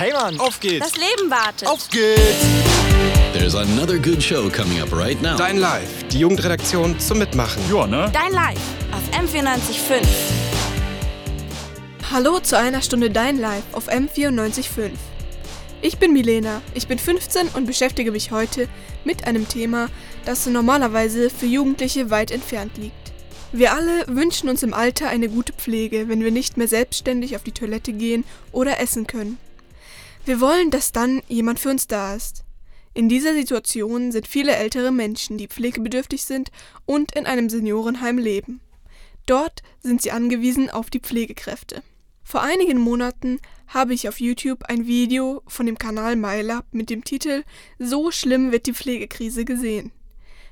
[0.00, 0.90] Hey Mann, auf geht's.
[0.90, 1.68] Das Leben wartet.
[1.68, 2.46] Auf geht's.
[3.34, 5.36] There's another good show coming up right now.
[5.36, 7.62] Dein Live, die Jugendredaktion zum Mitmachen.
[7.70, 8.10] Ja, ne?
[8.10, 8.56] Dein Live
[8.92, 10.00] auf M945.
[12.10, 14.92] Hallo zu einer Stunde Dein Live auf M945.
[15.82, 18.70] Ich bin Milena, ich bin 15 und beschäftige mich heute
[19.04, 19.90] mit einem Thema,
[20.24, 22.94] das normalerweise für Jugendliche weit entfernt liegt.
[23.52, 27.42] Wir alle wünschen uns im Alter eine gute Pflege, wenn wir nicht mehr selbstständig auf
[27.42, 29.36] die Toilette gehen oder essen können.
[30.24, 32.44] Wir wollen, dass dann jemand für uns da ist.
[32.92, 36.50] In dieser Situation sind viele ältere Menschen, die pflegebedürftig sind
[36.84, 38.60] und in einem Seniorenheim leben.
[39.26, 41.82] Dort sind sie angewiesen auf die Pflegekräfte.
[42.22, 43.38] Vor einigen Monaten
[43.68, 47.44] habe ich auf YouTube ein Video von dem Kanal MyLab mit dem Titel
[47.78, 49.92] So schlimm wird die Pflegekrise gesehen.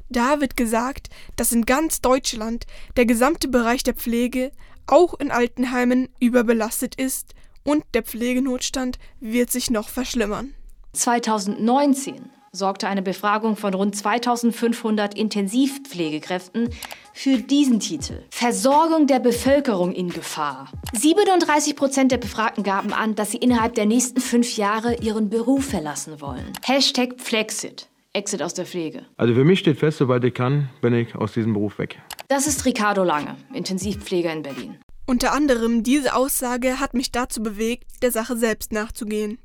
[0.09, 2.67] Da wird gesagt, dass in ganz Deutschland
[2.97, 4.53] der gesamte Bereich der Pflege,
[4.87, 10.55] auch in Altenheimen, überbelastet ist und der Pflegenotstand wird sich noch verschlimmern.
[10.93, 16.71] 2019 sorgte eine Befragung von rund 2500 Intensivpflegekräften
[17.13, 18.23] für diesen Titel.
[18.31, 20.71] Versorgung der Bevölkerung in Gefahr.
[20.93, 25.67] 37 Prozent der Befragten gaben an, dass sie innerhalb der nächsten fünf Jahre ihren Beruf
[25.67, 26.53] verlassen wollen.
[26.65, 27.89] Hashtag Flexit.
[28.15, 29.05] Exit aus der Pflege.
[29.17, 32.01] Also für mich steht fest, sobald ich kann, bin ich aus diesem Beruf weg.
[32.29, 34.79] Das ist Ricardo Lange, Intensivpfleger in Berlin.
[35.09, 39.39] Unter anderem diese Aussage hat mich dazu bewegt, der Sache selbst nachzugehen.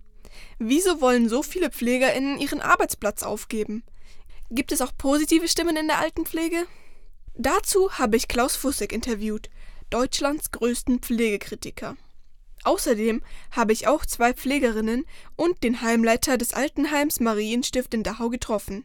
[0.59, 3.81] Wieso wollen so viele PflegerInnen ihren Arbeitsplatz aufgeben?
[4.51, 6.65] Gibt es auch positive Stimmen in der Altenpflege?
[7.35, 9.49] Dazu habe ich Klaus Fussek interviewt,
[9.89, 11.95] Deutschlands größten Pflegekritiker.
[12.65, 15.05] Außerdem habe ich auch zwei Pflegerinnen
[15.37, 18.83] und den Heimleiter des Altenheims Marienstift in Dachau getroffen.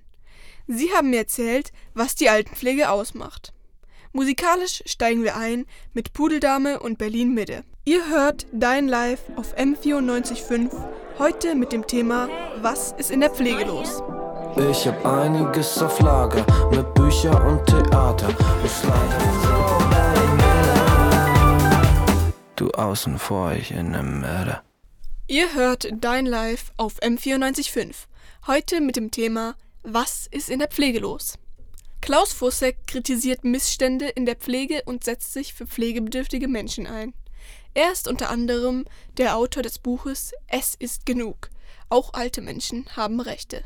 [0.68, 3.52] Sie haben mir erzählt, was die Altenpflege ausmacht.
[4.12, 7.64] Musikalisch steigen wir ein mit Pudeldame und Berlin Mitte.
[7.84, 10.70] Ihr hört Dein Live auf M945,
[11.18, 12.28] heute mit dem Thema
[12.62, 14.02] Was ist in der Pflege los?
[14.70, 18.28] Ich hab einiges auf Lager mit Bücher und Theater.
[18.64, 19.18] Ist leider
[22.56, 24.62] Du außen vor, ich in nem Mörder.
[25.26, 28.06] Ihr hört Dein Live auf M945,
[28.46, 31.38] heute mit dem Thema Was ist in der Pflege los?
[32.00, 37.12] Klaus Fussek kritisiert Missstände in der Pflege und setzt sich für pflegebedürftige Menschen ein.
[37.74, 38.84] Er ist unter anderem
[39.16, 41.50] der Autor des Buches Es ist genug.
[41.88, 43.62] Auch alte Menschen haben Rechte.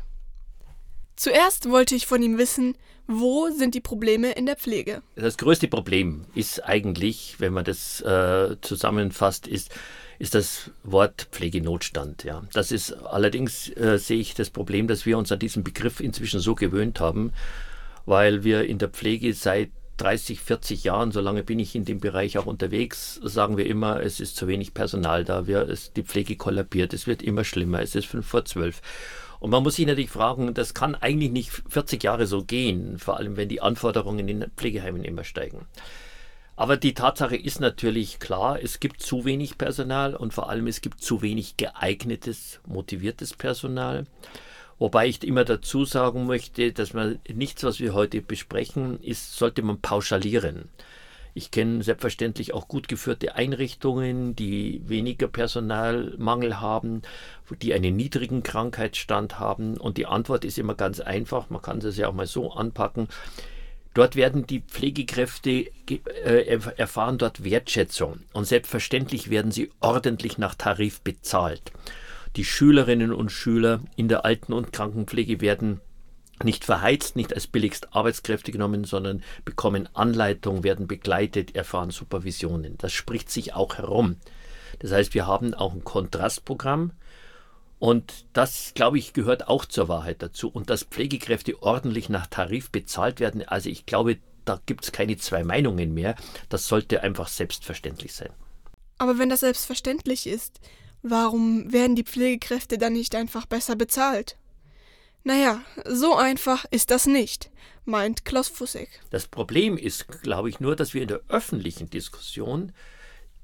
[1.15, 2.75] Zuerst wollte ich von ihm wissen,
[3.07, 5.03] wo sind die Probleme in der Pflege?
[5.15, 9.71] Das größte Problem ist eigentlich, wenn man das äh, zusammenfasst, ist,
[10.19, 12.23] ist das Wort Pflegenotstand.
[12.23, 12.43] Ja.
[12.53, 16.39] Das ist allerdings, äh, sehe ich das Problem, dass wir uns an diesen Begriff inzwischen
[16.39, 17.31] so gewöhnt haben,
[18.05, 21.99] weil wir in der Pflege seit 30, 40 Jahren, so lange bin ich in dem
[21.99, 26.03] Bereich auch unterwegs, sagen wir immer, es ist zu wenig Personal da, wir, es, die
[26.03, 28.81] Pflege kollabiert, es wird immer schlimmer, es ist fünf vor zwölf.
[29.39, 33.17] Und man muss sich natürlich fragen, das kann eigentlich nicht 40 Jahre so gehen, vor
[33.17, 35.67] allem wenn die Anforderungen in Pflegeheimen immer steigen.
[36.55, 40.81] Aber die Tatsache ist natürlich klar, es gibt zu wenig Personal und vor allem es
[40.81, 44.05] gibt zu wenig geeignetes, motiviertes Personal.
[44.83, 49.61] Wobei ich immer dazu sagen möchte, dass man nichts, was wir heute besprechen, ist, sollte
[49.61, 50.67] man pauschalieren.
[51.33, 57.01] Ich kenne selbstverständlich auch gut geführte Einrichtungen, die weniger Personalmangel haben,
[57.61, 59.77] die einen niedrigen Krankheitsstand haben.
[59.77, 63.07] Und die Antwort ist immer ganz einfach, man kann das ja auch mal so anpacken.
[63.93, 65.71] Dort werden die Pflegekräfte
[66.25, 71.71] äh, erfahren dort Wertschätzung und selbstverständlich werden sie ordentlich nach Tarif bezahlt.
[72.35, 75.81] Die Schülerinnen und Schüler in der Alten- und Krankenpflege werden
[76.43, 82.77] nicht verheizt, nicht als billigst Arbeitskräfte genommen, sondern bekommen Anleitung, werden begleitet, erfahren Supervisionen.
[82.79, 84.17] Das spricht sich auch herum.
[84.79, 86.91] Das heißt, wir haben auch ein Kontrastprogramm
[87.83, 90.47] und das, glaube ich, gehört auch zur Wahrheit dazu.
[90.47, 95.17] Und dass Pflegekräfte ordentlich nach Tarif bezahlt werden, also ich glaube, da gibt es keine
[95.17, 96.15] zwei Meinungen mehr.
[96.47, 98.29] Das sollte einfach selbstverständlich sein.
[98.99, 100.61] Aber wenn das selbstverständlich ist,
[101.03, 104.37] warum werden die Pflegekräfte dann nicht einfach besser bezahlt?
[105.23, 107.49] Naja, so einfach ist das nicht,
[107.85, 108.89] meint Klaus Fussek.
[109.09, 112.73] Das Problem ist, glaube ich, nur, dass wir in der öffentlichen Diskussion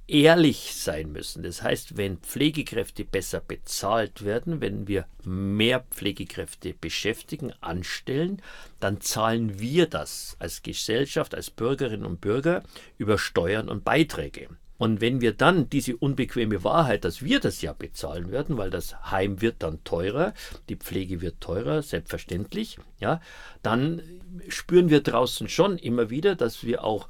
[0.10, 1.44] ehrlich sein müssen.
[1.44, 8.42] Das heißt, wenn Pflegekräfte besser bezahlt werden, wenn wir mehr Pflegekräfte beschäftigen, anstellen,
[8.80, 12.64] dann zahlen wir das als Gesellschaft, als Bürgerinnen und Bürger
[12.98, 14.50] über Steuern und Beiträge.
[14.80, 19.12] Und wenn wir dann diese unbequeme Wahrheit, dass wir das ja bezahlen werden, weil das
[19.12, 20.34] Heim wird dann teurer,
[20.70, 23.20] die Pflege wird teurer, selbstverständlich, ja,
[23.62, 24.02] dann
[24.48, 27.10] spüren wir draußen schon immer wieder, dass wir auch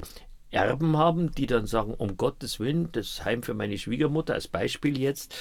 [0.49, 4.97] Erben haben, die dann sagen, um Gottes Willen, das Heim für meine Schwiegermutter als Beispiel
[4.97, 5.35] jetzt,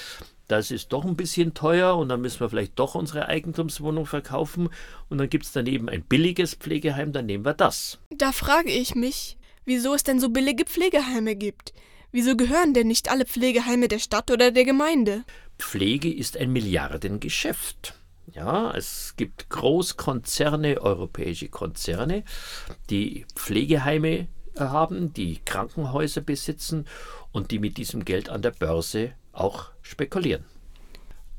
[0.48, 4.68] das ist doch ein bisschen teuer und dann müssen wir vielleicht doch unsere Eigentumswohnung verkaufen
[5.08, 7.98] und dann gibt es daneben ein billiges Pflegeheim, dann nehmen wir das.
[8.10, 11.72] Da frage ich mich, wieso es denn so billige Pflegeheime gibt.
[12.10, 15.24] Wieso gehören denn nicht alle Pflegeheime der Stadt oder der Gemeinde?
[15.58, 17.94] Pflege ist ein Milliardengeschäft.
[18.32, 22.24] Ja, es gibt Großkonzerne, europäische Konzerne,
[22.88, 24.28] die Pflegeheime
[24.58, 26.86] haben, die Krankenhäuser besitzen
[27.32, 30.44] und die mit diesem Geld an der Börse auch spekulieren.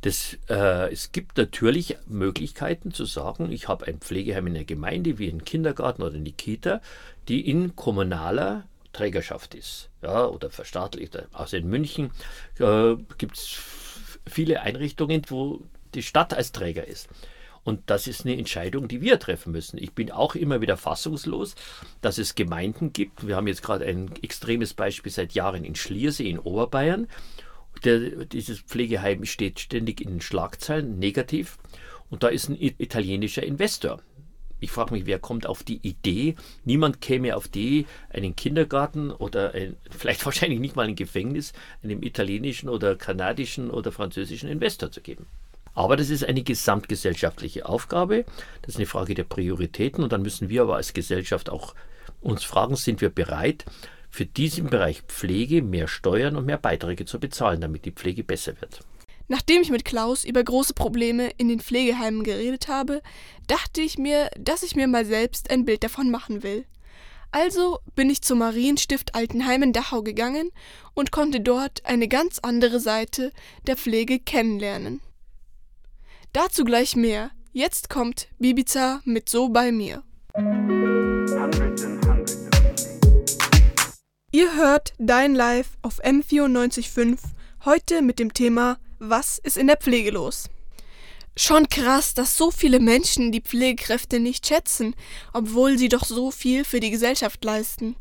[0.01, 5.17] Das, äh, es gibt natürlich Möglichkeiten zu sagen, ich habe ein Pflegeheim in der Gemeinde,
[5.17, 6.81] wie ein Kindergarten oder eine Kita,
[7.27, 11.17] die in kommunaler Trägerschaft ist, ja, oder verstaatlicht.
[11.33, 12.11] Also in München
[12.59, 13.59] äh, gibt es
[14.27, 15.61] viele Einrichtungen, wo
[15.93, 17.09] die Stadt als Träger ist.
[17.63, 19.77] Und das ist eine Entscheidung, die wir treffen müssen.
[19.77, 21.55] Ich bin auch immer wieder fassungslos,
[22.01, 23.27] dass es Gemeinden gibt.
[23.27, 27.07] Wir haben jetzt gerade ein extremes Beispiel seit Jahren in Schliersee in Oberbayern.
[27.83, 31.57] Der, dieses Pflegeheim steht ständig in den Schlagzeilen negativ.
[32.09, 34.01] Und da ist ein italienischer Investor.
[34.59, 36.35] Ich frage mich, wer kommt auf die Idee?
[36.65, 41.53] Niemand käme auf die, einen Kindergarten oder ein, vielleicht wahrscheinlich nicht mal ein Gefängnis
[41.83, 45.25] einem italienischen oder kanadischen oder französischen Investor zu geben.
[45.73, 48.25] Aber das ist eine gesamtgesellschaftliche Aufgabe.
[48.61, 50.03] Das ist eine Frage der Prioritäten.
[50.03, 51.73] Und dann müssen wir aber als Gesellschaft auch
[52.21, 53.65] uns fragen, sind wir bereit,
[54.09, 58.59] für diesen Bereich Pflege mehr Steuern und mehr Beiträge zu bezahlen, damit die Pflege besser
[58.59, 58.81] wird.
[59.31, 63.03] Nachdem ich mit Klaus über große Probleme in den Pflegeheimen geredet habe,
[63.45, 66.65] dachte ich mir, dass ich mir mal selbst ein Bild davon machen will.
[67.31, 70.49] Also bin ich zum Marienstift Altenheim in Dachau gegangen
[70.95, 73.31] und konnte dort eine ganz andere Seite
[73.67, 74.99] der Pflege kennenlernen.
[76.33, 77.29] Dazu gleich mehr.
[77.53, 80.01] Jetzt kommt Bibiza mit So bei mir.
[84.31, 87.19] Ihr hört Dein Live auf M945,
[87.65, 90.49] heute mit dem Thema Was ist in der Pflege los?
[91.37, 94.93] Schon krass, dass so viele Menschen die Pflegekräfte nicht schätzen,
[95.31, 97.95] obwohl sie doch so viel für die Gesellschaft leisten.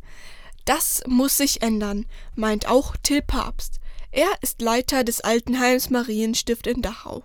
[0.64, 2.04] Das muss sich ändern,
[2.34, 3.78] meint auch Till Papst.
[4.10, 7.22] Er ist Leiter des Altenheims Marienstift in Dachau.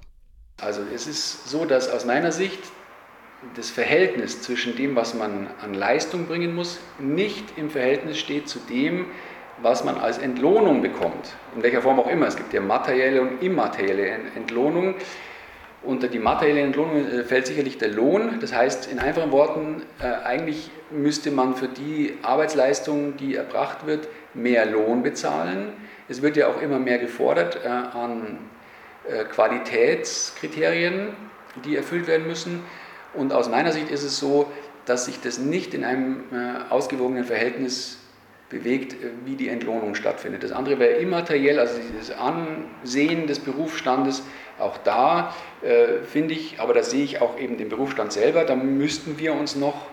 [0.58, 2.60] Also es ist so, dass aus meiner Sicht
[3.56, 8.60] das Verhältnis zwischen dem, was man an Leistung bringen muss, nicht im Verhältnis steht zu
[8.60, 9.08] dem,
[9.62, 11.36] was man als Entlohnung bekommt.
[11.56, 12.28] In welcher Form auch immer.
[12.28, 14.96] Es gibt ja materielle und immaterielle Entlohnung.
[15.84, 18.40] Unter die materielle Entlohnung äh, fällt sicherlich der Lohn.
[18.40, 24.08] Das heißt, in einfachen Worten, äh, eigentlich müsste man für die Arbeitsleistung, die erbracht wird,
[24.34, 25.74] mehr Lohn bezahlen.
[26.08, 28.38] Es wird ja auch immer mehr gefordert äh, an
[29.32, 31.10] Qualitätskriterien,
[31.66, 32.64] die erfüllt werden müssen.
[33.14, 34.50] Und aus meiner Sicht ist es so,
[34.86, 36.24] dass sich das nicht in einem
[36.70, 37.98] ausgewogenen Verhältnis
[38.54, 40.44] bewegt, äh, wie die Entlohnung stattfindet.
[40.44, 44.24] Das andere wäre immateriell, also das Ansehen des Berufsstandes,
[44.60, 48.56] auch da äh, finde ich, aber da sehe ich auch eben den Berufsstand selber, da
[48.56, 49.88] müssten wir uns noch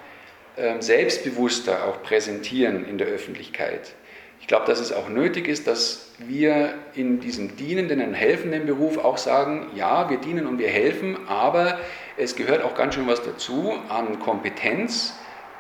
[0.57, 3.95] äh, selbstbewusster auch präsentieren in der Öffentlichkeit.
[4.41, 8.99] Ich glaube, dass es auch nötig ist, dass wir in diesem dienenden und helfenden Beruf
[8.99, 11.79] auch sagen, ja, wir dienen und wir helfen, aber
[12.17, 15.15] es gehört auch ganz schön was dazu an Kompetenz,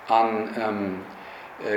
[0.09, 1.20] an ähm, äh,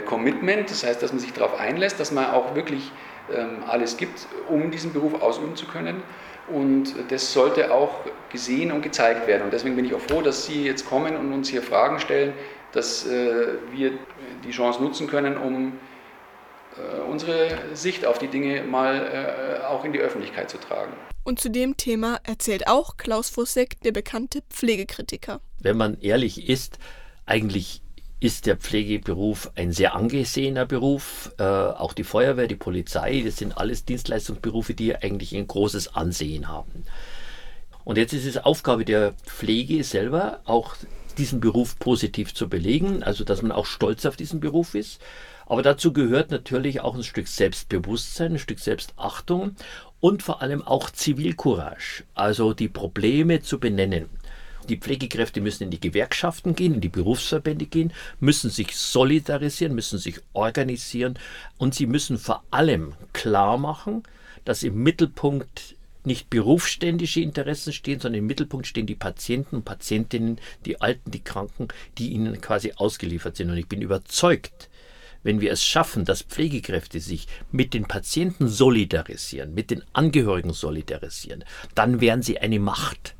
[0.05, 2.91] Commitment, das heißt, dass man sich darauf einlässt, dass man auch wirklich
[3.33, 6.03] ähm, alles gibt, um diesen Beruf ausüben zu können.
[6.47, 9.43] Und das sollte auch gesehen und gezeigt werden.
[9.43, 12.33] Und deswegen bin ich auch froh, dass Sie jetzt kommen und uns hier Fragen stellen,
[12.73, 13.91] dass äh, wir
[14.43, 15.73] die Chance nutzen können, um
[16.75, 20.91] äh, unsere Sicht auf die Dinge mal äh, auch in die Öffentlichkeit zu tragen.
[21.23, 25.39] Und zu dem Thema erzählt auch Klaus Fussek, der bekannte Pflegekritiker.
[25.59, 26.79] Wenn man ehrlich ist,
[27.25, 27.82] eigentlich
[28.23, 31.31] ist der Pflegeberuf ein sehr angesehener Beruf.
[31.37, 36.47] Äh, auch die Feuerwehr, die Polizei, das sind alles Dienstleistungsberufe, die eigentlich ein großes Ansehen
[36.47, 36.83] haben.
[37.83, 40.75] Und jetzt ist es Aufgabe der Pflege selber, auch
[41.17, 45.01] diesen Beruf positiv zu belegen, also dass man auch stolz auf diesen Beruf ist
[45.45, 49.55] aber dazu gehört natürlich auch ein Stück Selbstbewusstsein, ein Stück Selbstachtung
[49.99, 54.09] und vor allem auch Zivilcourage, also die Probleme zu benennen.
[54.69, 59.99] Die Pflegekräfte müssen in die Gewerkschaften gehen, in die Berufsverbände gehen, müssen sich solidarisieren, müssen
[59.99, 61.19] sich organisieren
[61.57, 64.03] und sie müssen vor allem klar machen,
[64.45, 70.39] dass im Mittelpunkt nicht berufsständische Interessen stehen, sondern im Mittelpunkt stehen die Patienten und Patientinnen,
[70.65, 73.49] die Alten, die Kranken, die ihnen quasi ausgeliefert sind.
[73.49, 74.69] Und ich bin überzeugt,
[75.23, 81.45] wenn wir es schaffen, dass Pflegekräfte sich mit den Patienten solidarisieren, mit den Angehörigen solidarisieren,
[81.75, 83.15] dann wären sie eine Macht,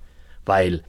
[0.46, 0.84] weil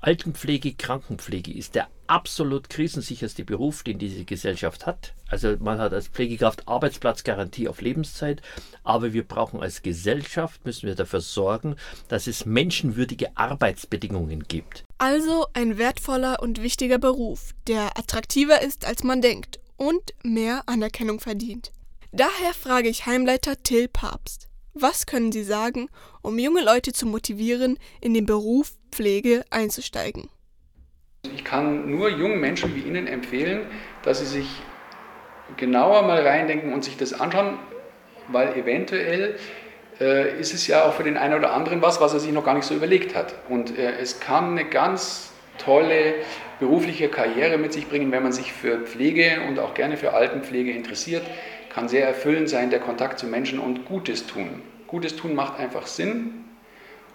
[0.00, 5.14] Altenpflege, Krankenpflege ist der absolut krisensicherste Beruf, den diese Gesellschaft hat.
[5.28, 8.42] Also man hat als Pflegekraft Arbeitsplatzgarantie auf Lebenszeit,
[8.82, 11.76] aber wir brauchen als Gesellschaft, müssen wir dafür sorgen,
[12.08, 14.84] dass es menschenwürdige Arbeitsbedingungen gibt.
[14.98, 21.20] Also ein wertvoller und wichtiger Beruf, der attraktiver ist, als man denkt und mehr Anerkennung
[21.20, 21.72] verdient.
[22.12, 24.48] Daher frage ich Heimleiter Till Papst.
[24.80, 25.88] Was können Sie sagen,
[26.22, 30.28] um junge Leute zu motivieren, in den Beruf Pflege einzusteigen?
[31.34, 33.66] Ich kann nur jungen Menschen wie Ihnen empfehlen,
[34.04, 34.46] dass sie sich
[35.56, 37.58] genauer mal reindenken und sich das anschauen,
[38.28, 39.36] weil eventuell
[40.00, 42.44] äh, ist es ja auch für den einen oder anderen was, was er sich noch
[42.44, 43.34] gar nicht so überlegt hat.
[43.48, 46.14] Und äh, es kann eine ganz tolle
[46.60, 50.70] berufliche Karriere mit sich bringen, wenn man sich für Pflege und auch gerne für Altenpflege
[50.70, 51.24] interessiert.
[51.78, 54.62] Kann sehr erfüllend sein, der Kontakt zu Menschen und Gutes tun.
[54.88, 56.44] Gutes tun macht einfach Sinn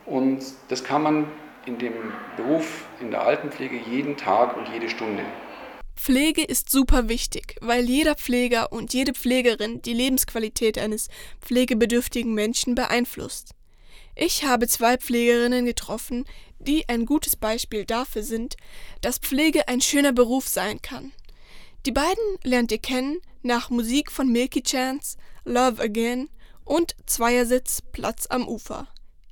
[0.05, 1.27] und das kann man
[1.65, 1.91] in dem
[2.37, 5.21] Beruf in der Altenpflege jeden Tag und jede Stunde.
[5.97, 11.09] Pflege ist super wichtig, weil jeder Pfleger und jede Pflegerin die Lebensqualität eines
[11.41, 13.55] pflegebedürftigen Menschen beeinflusst.
[14.15, 16.23] Ich habe zwei Pflegerinnen getroffen,
[16.59, 18.55] die ein gutes Beispiel dafür sind,
[19.01, 21.11] dass Pflege ein schöner Beruf sein kann.
[21.85, 26.29] Die beiden lernt ihr kennen nach Musik von Milky Chance, Love Again
[26.65, 28.87] und Zweiersitz Platz am Ufer.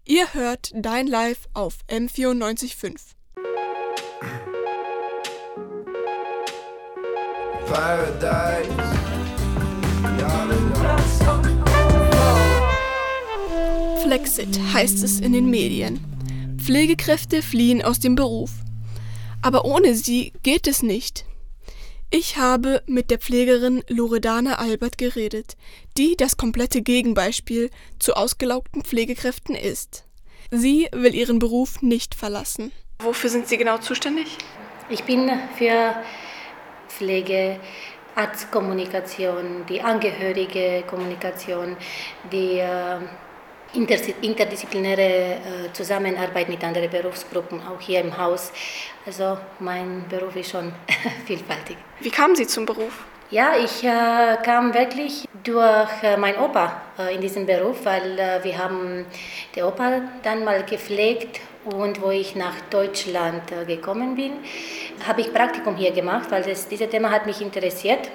[0.06, 2.96] Ihr hört Dein Live auf M945.
[7.68, 8.70] Paradise.
[14.04, 16.00] Flexit heißt es in den Medien.
[16.58, 18.52] Pflegekräfte fliehen aus dem Beruf.
[19.42, 21.26] Aber ohne sie geht es nicht.
[22.14, 25.56] Ich habe mit der Pflegerin Loredana Albert geredet,
[25.98, 30.04] die das komplette Gegenbeispiel zu ausgelaugten Pflegekräften ist.
[30.52, 32.74] Sie will ihren Beruf nicht verlassen.
[33.00, 34.38] Wofür sind Sie genau zuständig?
[34.90, 35.96] Ich bin für
[36.90, 37.62] Pflege,
[38.16, 41.78] Arztkommunikation, die angehörige Kommunikation,
[42.30, 43.00] die äh,
[43.74, 45.38] interdisziplinäre äh,
[45.74, 48.52] Zusammenarbeit mit anderen Berufsgruppen, auch hier im Haus.
[49.06, 50.74] Also mein Beruf ist schon
[51.26, 51.78] vielfältig.
[52.00, 53.06] Wie kamen Sie zum Beruf?
[53.30, 58.44] Ja, ich äh, kam wirklich durch äh, meinen Opa äh, in diesen Beruf, weil äh,
[58.44, 59.06] wir haben
[59.56, 64.34] den Opa dann mal gepflegt und wo ich nach Deutschland äh, gekommen bin,
[65.08, 68.10] habe ich Praktikum hier gemacht, weil das, dieses Thema hat mich interessiert.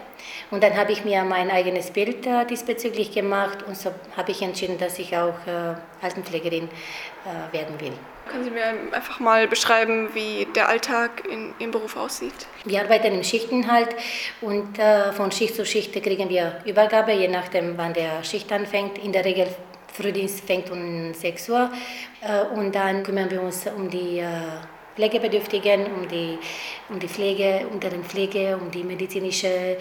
[0.50, 4.42] Und dann habe ich mir mein eigenes Bild äh, diesbezüglich gemacht und so habe ich
[4.42, 6.68] entschieden, dass ich auch äh, Altenpflegerin
[7.52, 7.92] werden will.
[8.28, 12.34] Können Sie mir einfach mal beschreiben, wie der Alltag in, im Beruf aussieht?
[12.64, 13.94] Wir arbeiten im Schichtenhalt
[14.40, 18.98] und äh, von Schicht zu Schicht kriegen wir Übergabe, je nachdem, wann der Schicht anfängt.
[18.98, 19.46] In der Regel
[19.96, 21.70] Frühdienst fängt um 6 Uhr
[22.20, 24.28] äh, und dann kümmern wir uns um die äh,
[24.94, 26.38] Pflegebedürftigen, um die,
[26.88, 29.76] um die Pflege, um deren Pflege, um die medizinischen äh,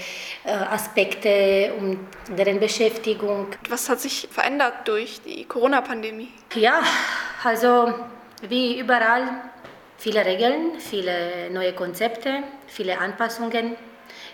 [0.46, 3.48] Aspekte, um deren Beschäftigung.
[3.70, 6.30] Was hat sich verändert durch die Corona-Pandemie?
[6.56, 6.82] Ja,
[7.44, 7.94] also
[8.48, 9.42] wie überall
[9.98, 13.78] viele Regeln, viele neue Konzepte, viele Anpassungen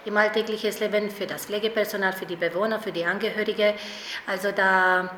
[0.06, 3.76] im alltäglichen Leben für das Pflegepersonal, für die Bewohner, für die Angehörige.
[4.26, 5.12] Also da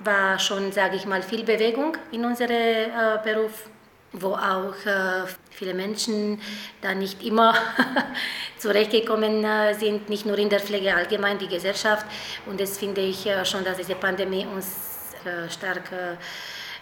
[0.00, 3.68] war schon, sage ich mal, viel Bewegung in unserem äh, Beruf
[4.12, 6.40] wo auch äh, viele Menschen
[6.80, 7.54] da nicht immer
[8.58, 12.06] zurechtgekommen äh, sind, nicht nur in der Pflege allgemein, die Gesellschaft.
[12.46, 16.16] Und das finde ich äh, schon, dass diese Pandemie uns äh, stark äh,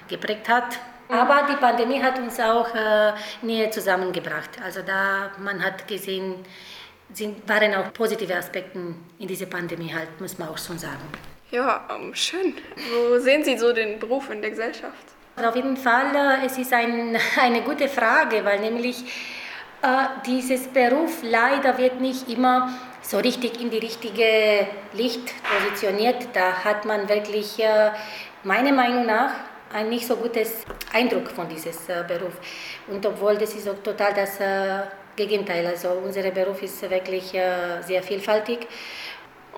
[0.09, 0.79] geprägt hat.
[1.09, 4.51] Aber die Pandemie hat uns auch äh, näher zusammengebracht.
[4.65, 6.45] Also da man hat gesehen,
[7.13, 8.79] sind, waren auch positive Aspekte
[9.19, 11.36] in dieser Pandemie halt, muss man auch schon sagen.
[11.51, 12.55] Ja, ähm, schön.
[12.93, 15.05] Wo sehen Sie so den Beruf in der Gesellschaft?
[15.37, 19.05] Auf jeden Fall, äh, es ist ein, eine gute Frage, weil nämlich
[19.83, 26.29] äh, dieses Beruf leider wird nicht immer so richtig in die richtige Licht positioniert.
[26.33, 27.93] Da hat man wirklich, äh,
[28.43, 29.31] meiner Meinung nach,
[29.73, 32.33] ein nicht so gutes Eindruck von diesem äh, Beruf.
[32.89, 34.83] Und obwohl das ist auch total das äh,
[35.15, 35.65] Gegenteil.
[35.67, 38.67] Also unser Beruf ist wirklich äh, sehr vielfältig.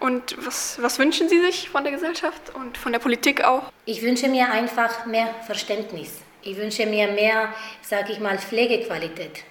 [0.00, 3.73] Und was, was wünschen Sie sich von der Gesellschaft und von der Politik auch?
[3.85, 6.21] Ich wünsche mir einfach mehr Verständnis.
[6.43, 7.52] Ich wünsche mir mehr,
[7.83, 9.43] sage ich mal, Pflegequalität,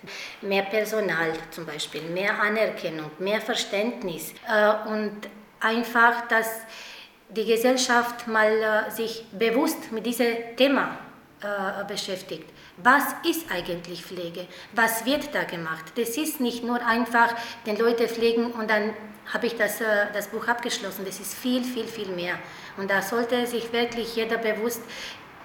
[0.42, 5.28] mehr Personal zum Beispiel, mehr Anerkennung, mehr Verständnis äh, und
[5.60, 6.62] einfach, dass
[7.30, 10.98] die Gesellschaft mal äh, sich bewusst mit diesem Thema
[11.42, 12.50] äh, beschäftigt.
[12.78, 14.48] Was ist eigentlich Pflege?
[14.74, 15.94] Was wird da gemacht?
[15.96, 17.34] Das ist nicht nur einfach
[17.66, 18.94] den Leute pflegen und dann
[19.34, 21.04] habe ich das, äh, das Buch abgeschlossen.
[21.06, 22.36] Das ist viel, viel, viel mehr.
[22.78, 24.82] Und da sollte sich wirklich jeder bewusst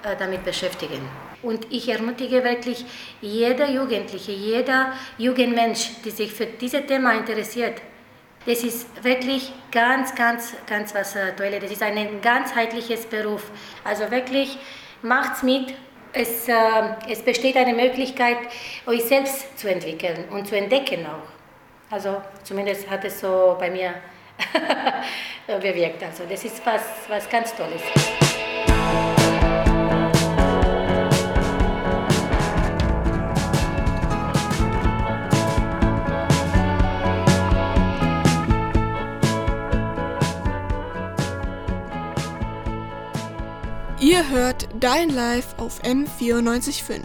[0.02, 1.08] äh, damit beschäftigen.
[1.42, 2.84] Und ich ermutige wirklich
[3.20, 7.80] jeder Jugendliche, jeder Jugendmensch, der sich für dieses Thema interessiert,
[8.44, 11.62] das ist wirklich ganz, ganz, ganz was äh, Tolles.
[11.62, 13.50] Das ist ein ganzheitliches Beruf.
[13.84, 14.58] Also wirklich
[15.02, 15.74] macht's mit.
[16.14, 16.54] Es, äh,
[17.08, 18.36] es besteht eine Möglichkeit,
[18.86, 21.90] euch selbst zu entwickeln und zu entdecken auch.
[21.90, 23.94] Also zumindest hat es so bei mir
[25.46, 26.02] bewirkt.
[26.02, 27.82] Also das ist was, was ganz Tolles.
[44.12, 47.00] Ihr hört Dein Live auf M945.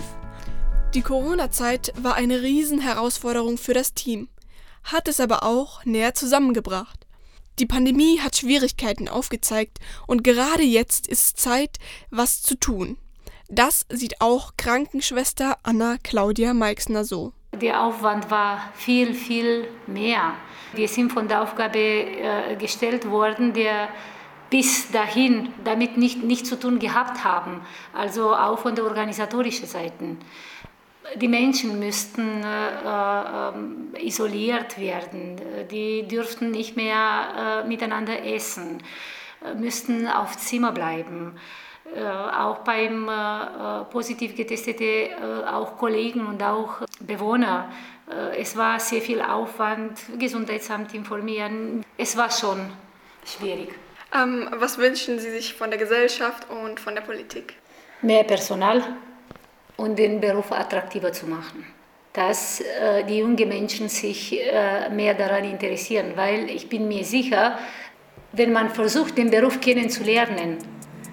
[0.94, 4.28] Die Corona-Zeit war eine Riesenherausforderung für das Team,
[4.84, 7.08] hat es aber auch näher zusammengebracht.
[7.60, 11.78] Die Pandemie hat Schwierigkeiten aufgezeigt und gerade jetzt ist Zeit,
[12.10, 12.98] was zu tun.
[13.48, 17.32] Das sieht auch Krankenschwester Anna Claudia Meixner so.
[17.54, 20.34] Der Aufwand war viel, viel mehr.
[20.74, 23.88] Wir sind von der Aufgabe äh, gestellt worden, der
[24.50, 27.62] bis dahin damit nicht, nicht zu tun gehabt haben,
[27.94, 30.18] also auch von der organisatorischen Seite.
[31.16, 35.40] Die Menschen müssten äh, äh, isoliert werden,
[35.72, 38.84] die dürften nicht mehr äh, miteinander essen,
[39.44, 41.38] äh, müssten auf Zimmer bleiben.
[41.96, 45.14] Äh, auch beim äh, positiv getesteten
[45.46, 47.70] auch Kollegen und auch Bewohner.
[48.38, 51.84] es war sehr viel Aufwand, Gesundheitsamt informieren.
[51.98, 52.60] Es war schon
[53.26, 53.87] schwierig.
[54.16, 57.56] Ähm, was wünschen Sie sich von der Gesellschaft und von der Politik?
[58.02, 58.82] Mehr Personal
[59.76, 61.66] und den Beruf attraktiver zu machen.
[62.14, 67.60] Dass äh, die jungen Menschen sich äh, mehr daran interessieren, weil ich bin mir sicher,
[68.32, 70.58] wenn man versucht, den Beruf kennenzulernen,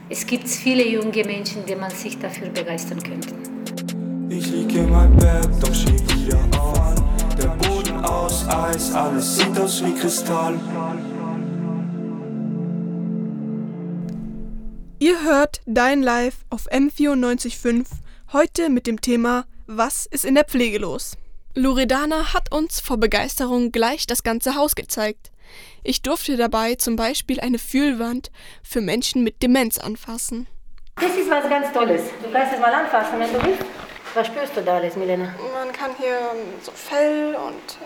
[0.08, 3.34] es gibt viele junge Menschen, die man sich dafür begeistern könnte.
[4.28, 6.94] Ich liege in meinem Bett, doch schieb wieder an.
[7.40, 10.58] Der Boden aus Eis, alles sieht aus wie Kristall.
[15.04, 17.84] Ihr hört Dein Live auf M945,
[18.32, 21.18] heute mit dem Thema Was ist in der Pflege los?
[21.54, 25.30] Loredana hat uns vor Begeisterung gleich das ganze Haus gezeigt.
[25.82, 28.30] Ich durfte dabei zum Beispiel eine Fühlwand
[28.62, 30.46] für Menschen mit Demenz anfassen.
[30.96, 32.00] Das ist was ganz Tolles.
[32.22, 33.66] Du kannst es mal anfassen, wenn du willst.
[34.14, 35.34] Was spürst du da alles, Milena?
[35.52, 36.16] Man kann hier
[36.62, 37.76] so Fell und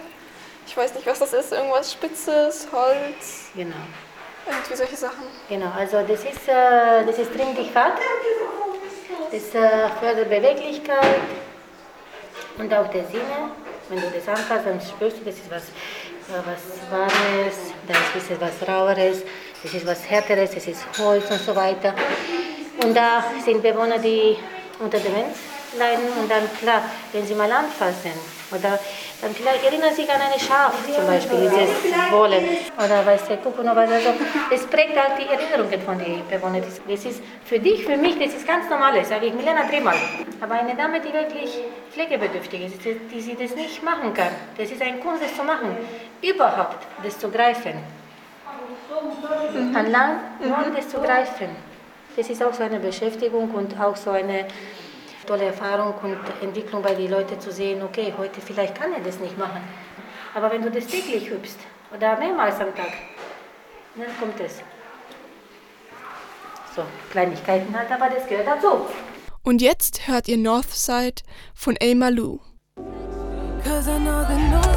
[0.69, 3.49] ich weiß nicht, was das ist, irgendwas Spitzes, Holz.
[3.57, 3.75] Genau.
[4.49, 5.25] Irgendwie solche Sachen.
[5.49, 7.99] Genau, also das ist, äh, das ist Trinklichfahrt,
[9.31, 11.21] das äh, fördert Beweglichkeit
[12.59, 13.51] und auch der Sinne.
[13.89, 17.57] Wenn du das anfasst, dann spürst du, das ist was, äh, was Warmes,
[17.87, 19.23] das ist was Raueres,
[19.63, 21.95] das ist was Härteres, das ist Holz und so weiter.
[22.83, 24.37] Und da sind Bewohner, die
[24.79, 25.37] unter Demenz
[25.79, 26.83] leiden und dann klar,
[27.13, 28.79] wenn sie mal anfassen oder
[29.21, 32.45] dann vielleicht erinnern sich an eine Schaf zum Beispiel, die es wollen
[32.77, 33.91] oder weiß der Kuckuck noch was.
[33.91, 34.11] Also
[34.51, 36.63] es prägt halt die Erinnerungen von den Bewohnern.
[36.89, 39.97] Das ist für dich, für mich, das ist ganz normal, sage ich Milena dreimal.
[40.41, 41.59] Aber eine Dame, die wirklich
[41.93, 45.77] pflegebedürftig ist, die sie das nicht machen kann, das ist ein Kunst, das zu machen,
[46.23, 47.75] überhaupt das zu greifen.
[49.75, 51.49] An lang, nur das zu greifen.
[52.17, 54.47] Das ist auch so eine Beschäftigung und auch so eine
[55.29, 59.21] tolle Erfahrung und Entwicklung bei den Leuten zu sehen, okay, heute vielleicht kann er das
[59.21, 59.61] nicht machen.
[60.35, 61.59] Aber wenn du das täglich übst
[61.95, 62.93] oder mehrmals am Tag,
[63.95, 64.61] dann kommt es.
[66.75, 68.87] So, Kleinigkeiten halt, aber das gehört dazu.
[69.43, 71.23] Und jetzt hört ihr Northside
[71.55, 72.41] von Elma Lou.
[73.65, 74.68] Cause I know the Northside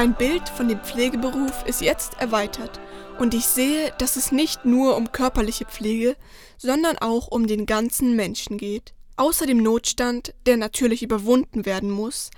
[0.00, 2.80] Mein Bild von dem Pflegeberuf ist jetzt erweitert
[3.18, 6.16] und ich sehe, dass es nicht nur um körperliche Pflege,
[6.56, 8.94] sondern auch um den ganzen Menschen geht.
[9.18, 12.30] Außer dem Notstand, der natürlich überwunden werden muss,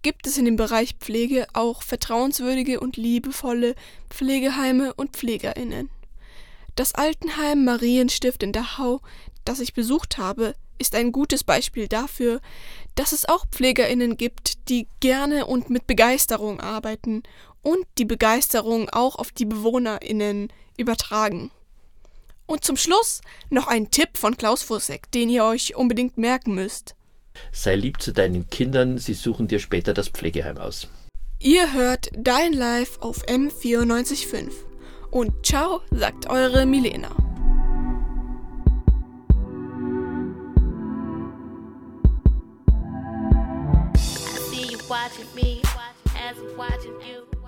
[0.00, 3.74] gibt es in dem Bereich Pflege auch vertrauenswürdige und liebevolle
[4.08, 5.90] Pflegeheime und Pflegerinnen.
[6.74, 9.02] Das Altenheim Marienstift in Dachau,
[9.44, 12.40] das ich besucht habe, ist ein gutes Beispiel dafür,
[12.94, 17.22] dass es auch Pflegerinnen gibt, die gerne und mit Begeisterung arbeiten
[17.62, 21.50] und die Begeisterung auch auf die Bewohnerinnen übertragen.
[22.46, 26.96] Und zum Schluss noch ein Tipp von Klaus Fussek, den ihr euch unbedingt merken müsst.
[27.52, 30.88] Sei lieb zu deinen Kindern, sie suchen dir später das Pflegeheim aus.
[31.38, 34.50] Ihr hört Dein Live auf M945.
[35.10, 37.29] Und ciao, sagt eure Milena.
[44.90, 45.62] watching me
[46.16, 47.39] as I'm watching you.